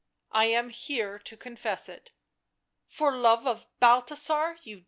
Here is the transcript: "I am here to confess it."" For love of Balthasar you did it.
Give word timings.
"I 0.31 0.45
am 0.45 0.69
here 0.71 1.19
to 1.19 1.37
confess 1.37 1.87
it."" 1.87 2.09
For 2.87 3.15
love 3.15 3.45
of 3.45 3.67
Balthasar 3.79 4.57
you 4.63 4.77
did 4.77 4.79
it. 4.79 4.79